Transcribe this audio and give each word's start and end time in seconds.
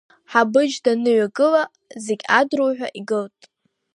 Ҳабыџь 0.31 0.75
даныҩагыла, 0.83 1.63
зегьы 2.05 2.27
адруҳәа 2.39 2.87
игылт. 2.99 3.39